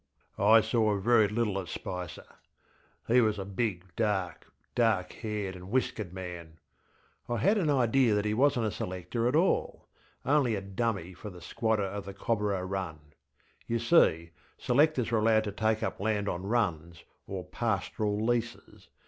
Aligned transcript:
I 0.39 0.61
saw 0.61 0.97
very 0.97 1.27
little 1.27 1.59
of 1.59 1.69
Spicer. 1.69 2.25
He 3.07 3.21
was 3.21 3.37
a 3.37 3.45
big, 3.45 3.95
dark, 3.95 4.51
dark 4.73 5.11
haired 5.13 5.55
and 5.55 5.69
whiskered 5.69 6.11
man. 6.11 6.57
I 7.29 7.37
had 7.37 7.59
an 7.59 7.69
idea 7.69 8.15
that 8.15 8.25
he 8.25 8.33
wasnŌĆÖt 8.33 8.65
a 8.65 8.71
selector 8.71 9.27
at 9.27 9.35
all, 9.35 9.87
only 10.25 10.55
a 10.55 10.61
ŌĆśdummyŌĆÖ 10.63 11.17
for 11.17 11.29
the 11.29 11.39
squatter 11.41 11.85
of 11.85 12.05
the 12.05 12.15
Cobborah 12.15 12.67
run. 12.67 13.13
You 13.67 13.77
see, 13.77 14.31
selectors 14.57 15.11
were 15.11 15.19
allowed 15.19 15.43
to 15.43 15.51
take 15.51 15.83
up 15.83 15.99
land 15.99 16.27
on 16.27 16.47
runs, 16.47 17.03
or 17.27 17.43
pastoral 17.43 18.25
leases. 18.25 18.87